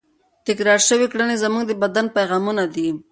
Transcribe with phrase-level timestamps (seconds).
[0.47, 2.87] تکرار شوې کړنې زموږ د بدن پیغامونه دي.